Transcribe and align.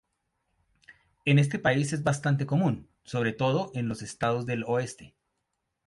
En 1.25 1.37
este 1.37 1.59
país 1.59 1.93
es 1.93 2.03
bastante 2.03 2.47
común, 2.47 2.89
sobre 3.03 3.33
todo 3.33 3.69
en 3.75 3.87
los 3.87 4.01
estados 4.01 4.47
del 4.47 4.63
oeste. 4.63 5.13